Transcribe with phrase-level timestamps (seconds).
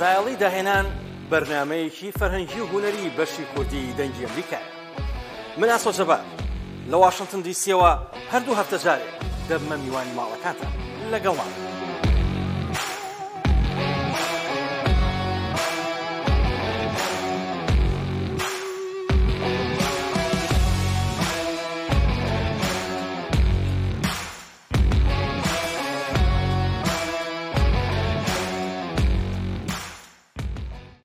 [0.00, 0.86] سایڵی داهێنان
[1.30, 4.66] بەرنمەیەکی فەرهەنگی و هوەری بەشی کوردی دەنگی ئەمریکای
[5.60, 6.18] من ئاسۆجەبە
[6.90, 7.92] لە واشنگتن دیسیەوە
[8.32, 9.12] هەردوو هەفتە جارێک
[9.48, 10.66] دەبمە میوانی ماڵەکانتە
[11.12, 11.69] لەگەڵمان.